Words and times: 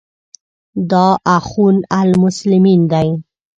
دا 0.91 1.07
اخوان 1.37 1.77
المسلمین 2.01 2.81
ده. 2.91 3.01